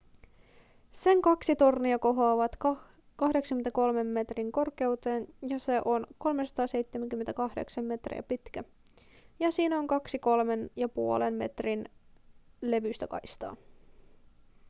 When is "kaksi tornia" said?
1.21-1.99